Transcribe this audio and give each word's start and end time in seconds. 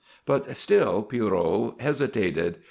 But 0.25 0.57
still 0.57 1.03
Pierrot 1.03 1.79
hesitated. 1.79 2.55